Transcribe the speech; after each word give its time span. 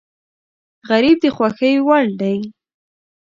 غریب 0.89 1.17
د 1.23 1.25
خوښۍ 1.35 1.75
وړ 1.87 2.05
دی 2.21 2.37